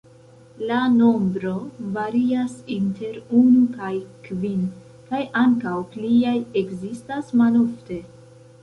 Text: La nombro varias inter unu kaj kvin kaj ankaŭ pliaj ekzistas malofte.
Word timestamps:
La 0.69 0.77
nombro 0.93 1.51
varias 1.97 2.55
inter 2.77 3.19
unu 3.41 3.61
kaj 3.77 3.93
kvin 4.25 4.65
kaj 5.13 5.21
ankaŭ 5.45 5.79
pliaj 5.95 6.37
ekzistas 6.65 7.33
malofte. 7.45 8.03